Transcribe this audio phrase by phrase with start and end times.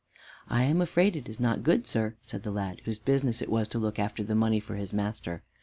[0.47, 3.67] "I am afraid It is not good, sir," said the lad, whose business it was
[3.67, 5.43] to look at the money for his master.